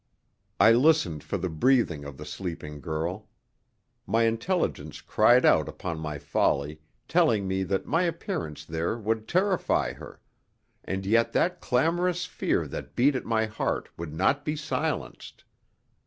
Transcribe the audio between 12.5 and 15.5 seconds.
that beat at my heart would not be silenced.